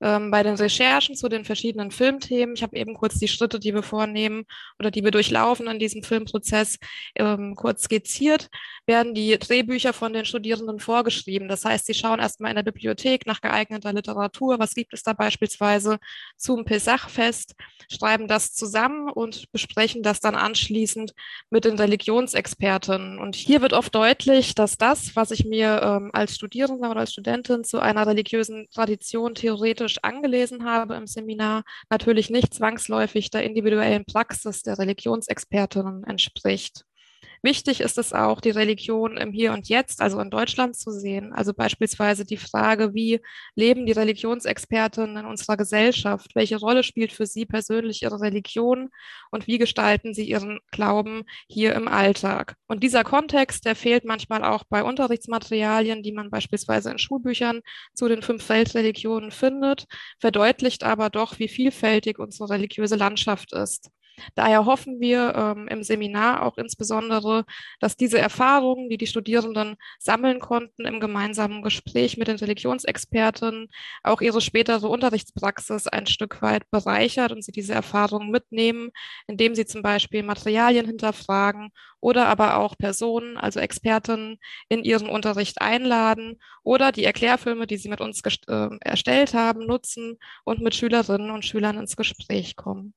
Ähm, 0.00 0.30
bei 0.30 0.42
den 0.42 0.56
Recherchen 0.56 1.14
zu 1.14 1.28
den 1.28 1.44
verschiedenen 1.44 1.90
Filmthemen, 1.90 2.54
ich 2.54 2.62
habe 2.62 2.76
eben 2.76 2.94
kurz 2.94 3.18
die 3.18 3.28
Schritte, 3.28 3.60
die 3.60 3.74
wir 3.74 3.82
vornehmen 3.82 4.44
oder 4.78 4.90
die 4.90 5.04
wir 5.04 5.10
durchlaufen 5.10 5.66
in 5.68 5.78
diesem 5.78 6.02
Filmprozess, 6.02 6.78
ähm, 7.16 7.54
kurz 7.54 7.84
skizziert, 7.84 8.48
werden 8.86 9.14
die 9.14 9.38
Drehbücher 9.38 9.92
von 9.92 10.12
den 10.12 10.24
Studierenden 10.24 10.80
vorgeschrieben. 10.90 11.46
Das 11.46 11.64
heißt, 11.64 11.86
sie 11.86 11.94
schauen 11.94 12.18
erstmal 12.18 12.50
in 12.50 12.56
der 12.56 12.64
Bibliothek 12.64 13.24
nach 13.24 13.40
geeigneter 13.40 13.92
Literatur. 13.92 14.58
Was 14.58 14.74
gibt 14.74 14.92
es 14.92 15.04
da 15.04 15.12
beispielsweise 15.12 15.98
zum 16.36 16.64
Pesachfest? 16.64 17.54
Schreiben 17.88 18.26
das 18.26 18.54
zusammen 18.54 19.08
und 19.08 19.52
besprechen 19.52 20.02
das 20.02 20.18
dann 20.18 20.34
anschließend 20.34 21.14
mit 21.48 21.64
den 21.64 21.76
Religionsexperten. 21.76 23.20
Und 23.20 23.36
hier 23.36 23.62
wird 23.62 23.72
oft 23.72 23.94
deutlich, 23.94 24.56
dass 24.56 24.78
das, 24.78 25.14
was 25.14 25.30
ich 25.30 25.44
mir 25.44 25.80
ähm, 25.80 26.10
als 26.12 26.34
Studierender 26.34 26.90
oder 26.90 27.00
als 27.00 27.12
Studentin 27.12 27.62
zu 27.62 27.78
einer 27.78 28.08
religiösen 28.08 28.66
Tradition 28.74 29.36
theoretisch 29.36 29.98
angelesen 30.02 30.64
habe 30.64 30.96
im 30.96 31.06
Seminar, 31.06 31.62
natürlich 31.88 32.30
nicht 32.30 32.52
zwangsläufig 32.52 33.30
der 33.30 33.44
individuellen 33.44 34.04
Praxis 34.06 34.62
der 34.62 34.76
Religionsexpertinnen 34.76 36.02
entspricht. 36.02 36.84
Wichtig 37.42 37.80
ist 37.80 37.96
es 37.96 38.12
auch, 38.12 38.40
die 38.42 38.50
Religion 38.50 39.16
im 39.16 39.32
Hier 39.32 39.52
und 39.54 39.68
Jetzt, 39.68 40.02
also 40.02 40.20
in 40.20 40.28
Deutschland 40.30 40.76
zu 40.76 40.90
sehen. 40.90 41.32
Also 41.32 41.54
beispielsweise 41.54 42.26
die 42.26 42.36
Frage, 42.36 42.92
wie 42.92 43.20
leben 43.54 43.86
die 43.86 43.92
Religionsexperten 43.92 45.16
in 45.16 45.24
unserer 45.24 45.56
Gesellschaft? 45.56 46.34
Welche 46.34 46.58
Rolle 46.58 46.82
spielt 46.82 47.12
für 47.12 47.24
sie 47.24 47.46
persönlich 47.46 48.02
ihre 48.02 48.20
Religion? 48.20 48.90
Und 49.30 49.46
wie 49.46 49.56
gestalten 49.56 50.12
sie 50.12 50.28
ihren 50.28 50.60
Glauben 50.70 51.24
hier 51.48 51.74
im 51.74 51.88
Alltag? 51.88 52.56
Und 52.66 52.82
dieser 52.82 53.04
Kontext, 53.04 53.64
der 53.64 53.74
fehlt 53.74 54.04
manchmal 54.04 54.44
auch 54.44 54.64
bei 54.68 54.82
Unterrichtsmaterialien, 54.84 56.02
die 56.02 56.12
man 56.12 56.28
beispielsweise 56.30 56.90
in 56.90 56.98
Schulbüchern 56.98 57.62
zu 57.94 58.06
den 58.08 58.20
fünf 58.22 58.46
Weltreligionen 58.50 59.30
findet, 59.30 59.86
verdeutlicht 60.18 60.84
aber 60.84 61.08
doch, 61.08 61.38
wie 61.38 61.48
vielfältig 61.48 62.18
unsere 62.18 62.50
religiöse 62.50 62.96
Landschaft 62.96 63.54
ist. 63.54 63.90
Daher 64.34 64.66
hoffen 64.66 65.00
wir 65.00 65.34
ähm, 65.34 65.68
im 65.68 65.82
Seminar 65.82 66.42
auch 66.42 66.56
insbesondere, 66.58 67.44
dass 67.80 67.96
diese 67.96 68.18
Erfahrungen, 68.18 68.88
die 68.88 68.98
die 68.98 69.06
Studierenden 69.06 69.76
sammeln 69.98 70.40
konnten 70.40 70.84
im 70.86 71.00
gemeinsamen 71.00 71.62
Gespräch 71.62 72.16
mit 72.16 72.28
den 72.28 72.36
Religionsexperten, 72.36 73.68
auch 74.02 74.20
ihre 74.20 74.40
spätere 74.40 74.88
Unterrichtspraxis 74.88 75.86
ein 75.86 76.06
Stück 76.06 76.42
weit 76.42 76.70
bereichert 76.70 77.32
und 77.32 77.44
sie 77.44 77.52
diese 77.52 77.74
Erfahrungen 77.74 78.30
mitnehmen, 78.30 78.90
indem 79.26 79.54
sie 79.54 79.66
zum 79.66 79.82
Beispiel 79.82 80.22
Materialien 80.22 80.86
hinterfragen 80.86 81.70
oder 82.00 82.26
aber 82.26 82.56
auch 82.56 82.76
Personen, 82.76 83.36
also 83.36 83.60
Experten, 83.60 84.38
in 84.68 84.84
ihren 84.84 85.08
Unterricht 85.08 85.60
einladen 85.60 86.40
oder 86.62 86.92
die 86.92 87.04
Erklärfilme, 87.04 87.66
die 87.66 87.76
sie 87.76 87.88
mit 87.88 88.00
uns 88.00 88.22
äh, 88.48 88.68
erstellt 88.80 89.34
haben, 89.34 89.66
nutzen 89.66 90.18
und 90.44 90.60
mit 90.60 90.74
Schülerinnen 90.74 91.30
und 91.30 91.44
Schülern 91.44 91.78
ins 91.78 91.96
Gespräch 91.96 92.56
kommen. 92.56 92.94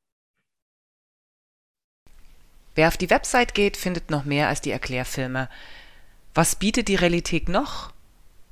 Wer 2.76 2.88
auf 2.88 2.98
die 2.98 3.10
Website 3.10 3.54
geht, 3.54 3.78
findet 3.78 4.10
noch 4.10 4.26
mehr 4.26 4.48
als 4.48 4.62
die 4.62 4.72
Erklärfilme. 4.72 5.50
Was 6.34 6.56
bietet 6.56 6.88
die 6.88 6.96
Realität 6.96 7.50
noch? 7.50 7.94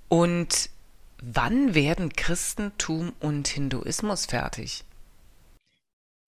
Und 0.08 0.70
wann 1.22 1.74
werden 1.74 2.14
Christentum 2.14 3.14
und 3.20 3.48
Hinduismus 3.48 4.28
fertig? 4.28 4.84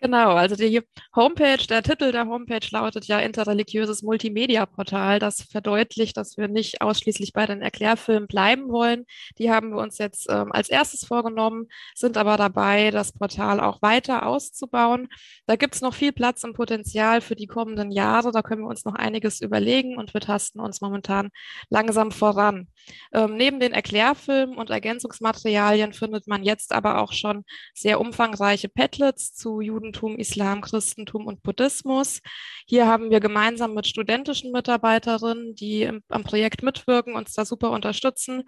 Genau, 0.04 0.32
also 0.34 0.58
die 0.58 0.82
Homepage, 1.16 1.66
der 1.66 1.82
Titel 1.82 2.12
der 2.12 2.26
Homepage 2.28 2.68
lautet 2.72 3.06
ja 3.06 3.20
interreligiöses 3.20 4.02
Multimedia-Portal. 4.04 5.20
Das 5.20 5.44
verdeutlicht, 5.44 6.18
dass 6.18 6.36
wir 6.36 6.50
nicht 6.50 6.82
ausschließlich 6.82 7.32
bei 7.32 7.46
den 7.46 7.62
Erklärfilmen 7.62 8.28
bleiben 8.28 8.68
wollen. 8.68 9.06
Die 9.38 9.50
haben 9.50 9.70
wir 9.70 9.78
uns 9.78 10.00
jetzt 10.00 10.28
ähm, 10.30 10.52
als 10.52 10.68
erstes 10.68 11.06
vorgenommen, 11.06 11.70
sind 11.96 12.18
aber 12.18 12.36
dabei, 12.36 12.92
das 12.92 13.14
Portal 13.14 13.62
auch 13.62 13.82
weiter 13.82 14.26
auszubauen. 14.26 15.08
Da 15.46 15.56
gibt 15.56 15.76
es 15.76 15.80
noch 15.82 15.94
viel 15.94 16.12
Platz 16.12 16.44
und 16.44 16.54
Potenzial 16.54 17.22
für 17.22 17.38
die 17.38 17.48
kommenden 17.48 17.90
Jahre. 17.90 18.34
Da 18.34 18.42
können 18.42 18.64
wir 18.64 18.68
uns 18.70 18.84
noch 18.84 18.96
einiges 18.96 19.40
überlegen 19.40 19.98
und 19.98 20.14
wir 20.14 20.20
tasten 20.20 20.60
uns 20.60 20.82
momentan 20.82 21.30
langsam 21.70 22.12
voran. 22.12 22.68
Ähm, 23.14 23.38
neben 23.38 23.62
den 23.62 23.72
Erklärfilmen 23.72 24.58
und 24.58 24.70
Ergänzungsmaterialien 24.70 25.94
findet 25.94 26.28
man 26.28 26.44
jetzt 26.44 26.74
aber 26.74 27.00
auch 27.00 27.14
schon 27.14 27.46
sehr 27.74 28.02
umfangreiche 28.02 28.68
Padlets 28.68 29.34
zu 29.34 29.62
Juden 29.62 29.93
Judentum, 29.94 30.18
Islam, 30.18 30.62
Christentum 30.62 31.28
und 31.28 31.44
Buddhismus. 31.44 32.22
Hier 32.66 32.88
haben 32.88 33.12
wir 33.12 33.20
gemeinsam 33.20 33.76
mit 33.76 33.88
studentischen 33.88 34.52
Mitarbeiterinnen, 34.52 35.54
die 35.54 35.84
im, 35.84 36.02
am 36.10 36.24
Projekt 36.24 36.64
mitwirken, 36.64 37.16
uns 37.16 37.34
da 37.34 37.46
super 37.46 37.70
unterstützen, 37.72 38.44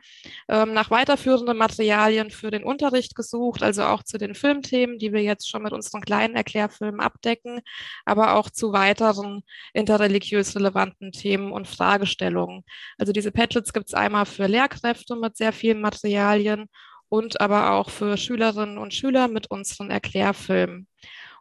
ähm, 0.49 0.73
nach 0.73 0.89
weiterführenden 0.89 1.55
Materialien 1.57 2.31
für 2.31 2.49
den 2.49 2.63
Unterricht 2.63 3.15
gesucht, 3.15 3.61
also 3.61 3.83
auch 3.83 4.01
zu 4.01 4.17
den 4.17 4.33
Filmthemen, 4.33 4.97
die 4.97 5.13
wir 5.13 5.21
jetzt 5.21 5.47
schon 5.47 5.61
mit 5.61 5.71
unseren 5.73 6.01
kleinen 6.01 6.35
Erklärfilmen 6.35 6.99
abdecken, 6.99 7.61
aber 8.05 8.35
auch 8.35 8.49
zu 8.49 8.73
weiteren 8.73 9.43
interreligiös 9.73 10.55
relevanten 10.55 11.11
Themen 11.11 11.51
und 11.51 11.67
Fragestellungen. 11.67 12.63
Also 12.97 13.13
diese 13.13 13.31
Padlets 13.31 13.71
gibt 13.71 13.87
es 13.89 13.93
einmal 13.93 14.25
für 14.25 14.47
Lehrkräfte 14.47 15.15
mit 15.15 15.37
sehr 15.37 15.53
vielen 15.53 15.81
Materialien 15.81 16.69
und 17.09 17.39
aber 17.39 17.71
auch 17.71 17.89
für 17.89 18.17
Schülerinnen 18.17 18.77
und 18.77 18.93
Schüler 18.93 19.27
mit 19.27 19.49
unseren 19.51 19.91
Erklärfilmen. 19.91 20.87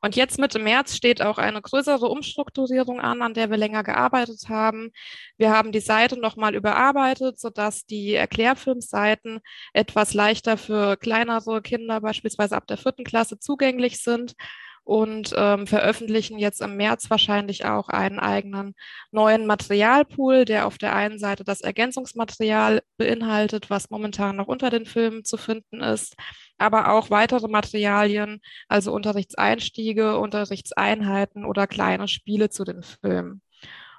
Und 0.04 0.16
jetzt 0.16 0.38
Mitte 0.38 0.58
März 0.58 0.94
steht 0.94 1.22
auch 1.22 1.38
eine 1.38 1.62
größere 1.62 2.06
Umstrukturierung 2.08 3.00
an, 3.00 3.22
an 3.22 3.32
der 3.32 3.48
wir 3.48 3.56
länger 3.56 3.82
gearbeitet 3.82 4.50
haben. 4.50 4.90
Wir 5.38 5.50
haben 5.50 5.72
die 5.72 5.80
Seite 5.80 6.20
nochmal 6.20 6.54
überarbeitet, 6.54 7.40
sodass 7.40 7.86
die 7.86 8.12
Erklärfilmseiten 8.12 9.40
etwas 9.72 10.12
leichter 10.12 10.58
für 10.58 10.98
kleinere 10.98 11.62
Kinder, 11.62 12.02
beispielsweise 12.02 12.54
ab 12.54 12.66
der 12.66 12.76
vierten 12.76 13.04
Klasse, 13.04 13.38
zugänglich 13.38 14.02
sind 14.02 14.34
und 14.82 15.32
ähm, 15.38 15.66
veröffentlichen 15.66 16.38
jetzt 16.38 16.60
im 16.60 16.76
März 16.76 17.08
wahrscheinlich 17.08 17.64
auch 17.64 17.88
einen 17.88 18.18
eigenen 18.18 18.74
neuen 19.10 19.46
Materialpool, 19.46 20.44
der 20.44 20.66
auf 20.66 20.76
der 20.76 20.94
einen 20.94 21.18
Seite 21.18 21.44
das 21.44 21.62
Ergänzungsmaterial 21.62 22.82
beinhaltet, 22.98 23.70
was 23.70 23.88
momentan 23.88 24.36
noch 24.36 24.48
unter 24.48 24.68
den 24.68 24.84
Filmen 24.84 25.24
zu 25.24 25.38
finden 25.38 25.80
ist, 25.80 26.14
aber 26.58 26.92
auch 26.92 27.10
weitere 27.10 27.48
Materialien, 27.48 28.40
also 28.68 28.92
Unterrichtseinstiege, 28.92 30.18
Unterrichtseinheiten 30.18 31.44
oder 31.44 31.66
kleine 31.66 32.08
Spiele 32.08 32.50
zu 32.50 32.64
den 32.64 32.82
Filmen. 32.82 33.42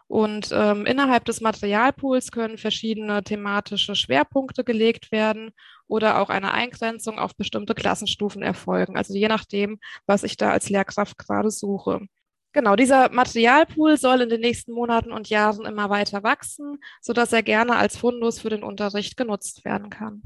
Und 0.07 0.49
ähm, 0.51 0.85
innerhalb 0.85 1.25
des 1.25 1.41
Materialpools 1.41 2.31
können 2.31 2.57
verschiedene 2.57 3.23
thematische 3.23 3.95
Schwerpunkte 3.95 4.63
gelegt 4.63 5.11
werden 5.11 5.51
oder 5.87 6.19
auch 6.19 6.29
eine 6.29 6.53
Eingrenzung 6.53 7.17
auf 7.17 7.35
bestimmte 7.35 7.73
Klassenstufen 7.73 8.43
erfolgen. 8.43 8.97
Also 8.97 9.15
je 9.15 9.27
nachdem, 9.27 9.79
was 10.05 10.23
ich 10.23 10.37
da 10.37 10.51
als 10.51 10.69
Lehrkraft 10.69 11.17
gerade 11.17 11.49
suche. 11.49 12.01
Genau, 12.53 12.75
dieser 12.75 13.09
Materialpool 13.09 13.97
soll 13.97 14.21
in 14.21 14.29
den 14.29 14.41
nächsten 14.41 14.71
Monaten 14.71 15.11
und 15.11 15.29
Jahren 15.29 15.65
immer 15.65 15.89
weiter 15.89 16.23
wachsen, 16.23 16.77
sodass 17.01 17.33
er 17.33 17.43
gerne 17.43 17.75
als 17.75 17.97
Fundus 17.97 18.39
für 18.39 18.49
den 18.49 18.63
Unterricht 18.63 19.17
genutzt 19.17 19.65
werden 19.65 19.89
kann. 19.89 20.21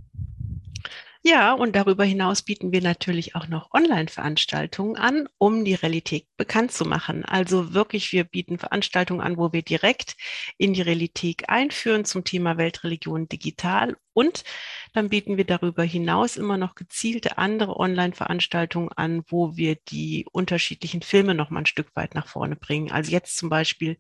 Ja, 1.21 1.51
und 1.51 1.75
darüber 1.75 2.05
hinaus 2.05 2.41
bieten 2.43 2.71
wir 2.71 2.81
natürlich 2.81 3.35
auch 3.35 3.47
noch 3.49 3.71
Online-Veranstaltungen 3.73 4.95
an, 4.95 5.27
um 5.37 5.65
die 5.65 5.73
Realität 5.73 6.25
bekannt 6.37 6.71
zu 6.71 6.85
machen. 6.85 7.25
Also 7.25 7.73
wirklich, 7.73 8.13
wir 8.13 8.23
bieten 8.23 8.57
Veranstaltungen 8.57 9.19
an, 9.19 9.35
wo 9.35 9.51
wir 9.51 9.61
direkt 9.61 10.15
in 10.57 10.73
die 10.73 10.81
Realität 10.81 11.49
einführen 11.49 12.05
zum 12.05 12.23
Thema 12.23 12.57
Weltreligion 12.57 13.27
digital. 13.27 13.97
Und 14.13 14.45
dann 14.93 15.09
bieten 15.09 15.35
wir 15.35 15.43
darüber 15.43 15.83
hinaus 15.83 16.37
immer 16.37 16.57
noch 16.57 16.73
gezielte 16.75 17.37
andere 17.37 17.75
Online-Veranstaltungen 17.75 18.89
an, 18.93 19.23
wo 19.27 19.57
wir 19.57 19.75
die 19.89 20.25
unterschiedlichen 20.31 21.01
Filme 21.01 21.35
noch 21.35 21.49
mal 21.49 21.59
ein 21.59 21.65
Stück 21.65 21.93
weit 21.95 22.15
nach 22.15 22.27
vorne 22.27 22.55
bringen. 22.55 22.91
Also 22.91 23.11
jetzt 23.11 23.35
zum 23.35 23.49
Beispiel 23.49 23.97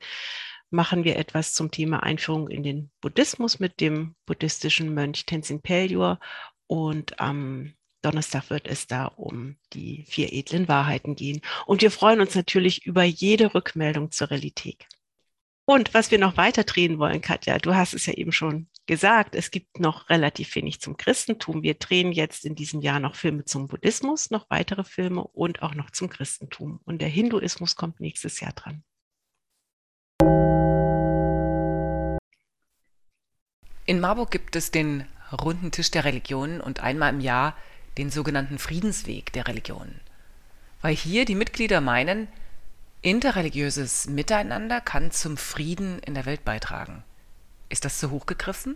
machen 0.69 1.03
wir 1.03 1.17
etwas 1.17 1.53
zum 1.53 1.69
Thema 1.69 2.01
Einführung 2.01 2.47
in 2.47 2.63
den 2.63 2.91
Buddhismus 3.01 3.59
mit 3.59 3.81
dem 3.81 4.15
buddhistischen 4.25 4.93
Mönch 4.93 5.25
Tenzin 5.25 5.61
Pelyor 5.61 6.19
und 6.69 7.19
am 7.19 7.73
Donnerstag 8.03 8.51
wird 8.51 8.67
es 8.67 8.85
da 8.85 9.05
um 9.05 9.57
die 9.73 10.05
vier 10.07 10.31
edlen 10.31 10.67
Wahrheiten 10.67 11.15
gehen. 11.15 11.41
Und 11.65 11.81
wir 11.81 11.89
freuen 11.89 12.21
uns 12.21 12.35
natürlich 12.35 12.85
über 12.85 13.03
jede 13.03 13.55
Rückmeldung 13.55 14.11
zur 14.11 14.29
Realität. 14.29 14.85
Und 15.65 15.95
was 15.95 16.11
wir 16.11 16.19
noch 16.19 16.37
weiter 16.37 16.63
drehen 16.63 16.99
wollen, 16.99 17.21
Katja, 17.21 17.57
du 17.57 17.73
hast 17.73 17.95
es 17.95 18.05
ja 18.05 18.13
eben 18.13 18.31
schon 18.31 18.67
gesagt, 18.85 19.33
es 19.33 19.49
gibt 19.49 19.79
noch 19.79 20.09
relativ 20.11 20.53
wenig 20.55 20.79
zum 20.79 20.95
Christentum. 20.95 21.63
Wir 21.63 21.73
drehen 21.73 22.11
jetzt 22.11 22.45
in 22.45 22.53
diesem 22.53 22.81
Jahr 22.81 22.99
noch 22.99 23.15
Filme 23.15 23.45
zum 23.45 23.67
Buddhismus, 23.67 24.29
noch 24.29 24.47
weitere 24.49 24.83
Filme 24.83 25.23
und 25.23 25.63
auch 25.63 25.73
noch 25.73 25.89
zum 25.89 26.07
Christentum. 26.07 26.79
Und 26.85 27.01
der 27.01 27.09
Hinduismus 27.09 27.75
kommt 27.75 27.99
nächstes 27.99 28.39
Jahr 28.41 28.53
dran. 28.53 28.83
In 33.87 33.99
Marburg 33.99 34.29
gibt 34.29 34.55
es 34.55 34.69
den 34.69 35.07
runden 35.31 35.71
Tisch 35.71 35.91
der 35.91 36.05
Religionen 36.05 36.61
und 36.61 36.79
einmal 36.79 37.13
im 37.13 37.19
Jahr 37.19 37.55
den 37.97 38.09
sogenannten 38.09 38.59
Friedensweg 38.59 39.33
der 39.33 39.47
Religionen. 39.47 39.99
Weil 40.81 40.95
hier 40.95 41.25
die 41.25 41.35
Mitglieder 41.35 41.81
meinen, 41.81 42.27
interreligiöses 43.01 44.07
Miteinander 44.07 44.81
kann 44.81 45.11
zum 45.11 45.37
Frieden 45.37 45.99
in 45.99 46.13
der 46.13 46.25
Welt 46.25 46.45
beitragen. 46.45 47.03
Ist 47.69 47.85
das 47.85 47.99
zu 47.99 48.11
hoch 48.11 48.25
gegriffen? 48.25 48.75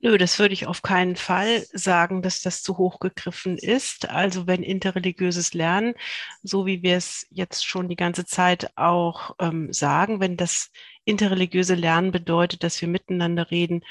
Nö, 0.00 0.18
das 0.18 0.38
würde 0.38 0.52
ich 0.52 0.66
auf 0.66 0.82
keinen 0.82 1.16
Fall 1.16 1.64
sagen, 1.72 2.20
dass 2.20 2.42
das 2.42 2.62
zu 2.62 2.76
hoch 2.76 3.00
gegriffen 3.00 3.56
ist. 3.56 4.08
Also 4.10 4.46
wenn 4.46 4.62
interreligiöses 4.62 5.54
Lernen, 5.54 5.94
so 6.42 6.66
wie 6.66 6.82
wir 6.82 6.96
es 6.96 7.26
jetzt 7.30 7.64
schon 7.66 7.88
die 7.88 7.96
ganze 7.96 8.26
Zeit 8.26 8.76
auch 8.76 9.34
ähm, 9.40 9.72
sagen, 9.72 10.20
wenn 10.20 10.36
das 10.36 10.70
interreligiöse 11.04 11.74
Lernen 11.74 12.12
bedeutet, 12.12 12.62
dass 12.62 12.80
wir 12.80 12.88
miteinander 12.88 13.50
reden 13.50 13.84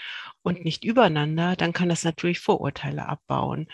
und 0.43 0.63
nicht 0.63 0.83
übereinander, 0.83 1.55
dann 1.55 1.73
kann 1.73 1.89
das 1.89 2.03
natürlich 2.03 2.39
Vorurteile 2.39 3.07
abbauen. 3.07 3.67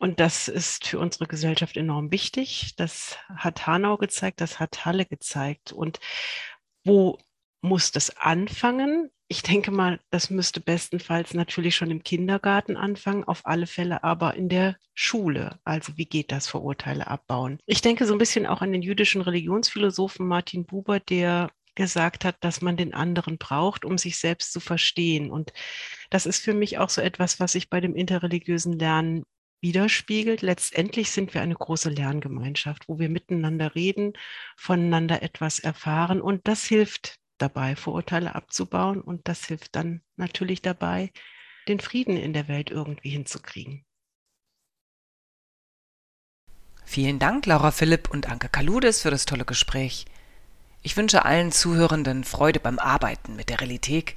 Und 0.00 0.18
das 0.18 0.48
ist 0.48 0.88
für 0.88 0.98
unsere 0.98 1.26
Gesellschaft 1.26 1.76
enorm 1.76 2.10
wichtig. 2.10 2.74
Das 2.76 3.18
hat 3.28 3.66
Hanau 3.66 3.96
gezeigt, 3.96 4.40
das 4.40 4.58
hat 4.58 4.86
Halle 4.86 5.06
gezeigt. 5.06 5.72
Und 5.72 6.00
wo 6.84 7.18
muss 7.60 7.92
das 7.92 8.16
anfangen? 8.16 9.10
Ich 9.32 9.44
denke 9.44 9.70
mal, 9.70 10.00
das 10.10 10.28
müsste 10.28 10.60
bestenfalls 10.60 11.34
natürlich 11.34 11.76
schon 11.76 11.92
im 11.92 12.02
Kindergarten 12.02 12.76
anfangen, 12.76 13.22
auf 13.22 13.46
alle 13.46 13.68
Fälle 13.68 14.02
aber 14.02 14.34
in 14.34 14.48
der 14.48 14.76
Schule. 14.92 15.60
Also 15.62 15.96
wie 15.96 16.06
geht 16.06 16.32
das 16.32 16.48
Vorurteile 16.48 17.06
abbauen? 17.06 17.60
Ich 17.64 17.80
denke 17.80 18.06
so 18.06 18.12
ein 18.12 18.18
bisschen 18.18 18.44
auch 18.44 18.60
an 18.60 18.72
den 18.72 18.82
jüdischen 18.82 19.22
Religionsphilosophen 19.22 20.26
Martin 20.26 20.66
Buber, 20.66 20.98
der 20.98 21.48
gesagt 21.76 22.24
hat, 22.24 22.38
dass 22.40 22.60
man 22.60 22.76
den 22.76 22.92
anderen 22.92 23.38
braucht, 23.38 23.84
um 23.84 23.98
sich 23.98 24.18
selbst 24.18 24.52
zu 24.52 24.58
verstehen. 24.58 25.30
Und 25.30 25.52
das 26.10 26.26
ist 26.26 26.42
für 26.42 26.52
mich 26.52 26.78
auch 26.78 26.90
so 26.90 27.00
etwas, 27.00 27.38
was 27.38 27.52
sich 27.52 27.70
bei 27.70 27.80
dem 27.80 27.94
interreligiösen 27.94 28.80
Lernen 28.80 29.22
widerspiegelt. 29.62 30.42
Letztendlich 30.42 31.12
sind 31.12 31.34
wir 31.34 31.40
eine 31.40 31.54
große 31.54 31.90
Lerngemeinschaft, 31.90 32.88
wo 32.88 32.98
wir 32.98 33.08
miteinander 33.08 33.76
reden, 33.76 34.14
voneinander 34.56 35.22
etwas 35.22 35.60
erfahren 35.60 36.20
und 36.20 36.48
das 36.48 36.64
hilft 36.64 37.19
dabei, 37.42 37.76
Vorurteile 37.76 38.34
abzubauen 38.34 39.00
und 39.00 39.28
das 39.28 39.44
hilft 39.46 39.76
dann 39.76 40.02
natürlich 40.16 40.62
dabei, 40.62 41.10
den 41.68 41.80
Frieden 41.80 42.16
in 42.16 42.32
der 42.32 42.48
Welt 42.48 42.70
irgendwie 42.70 43.10
hinzukriegen. 43.10 43.84
Vielen 46.84 47.18
Dank, 47.18 47.46
Laura 47.46 47.70
Philipp 47.70 48.10
und 48.10 48.28
Anke 48.28 48.48
Kaludis, 48.48 49.02
für 49.02 49.10
das 49.10 49.24
tolle 49.24 49.44
Gespräch. 49.44 50.06
Ich 50.82 50.96
wünsche 50.96 51.24
allen 51.24 51.52
Zuhörenden 51.52 52.24
Freude 52.24 52.58
beim 52.58 52.78
Arbeiten 52.78 53.36
mit 53.36 53.48
der 53.48 53.60
Realität. 53.60 54.16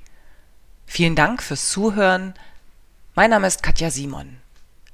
Vielen 0.86 1.16
Dank 1.16 1.44
fürs 1.44 1.70
Zuhören. 1.70 2.34
Mein 3.16 3.30
Name 3.30 3.48
ist 3.48 3.62
Katja 3.62 3.92
Simon. 3.92 4.38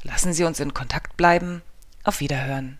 Lassen 0.03 0.33
Sie 0.33 0.43
uns 0.43 0.59
in 0.59 0.73
Kontakt 0.73 1.15
bleiben. 1.15 1.61
Auf 2.03 2.19
Wiederhören. 2.19 2.78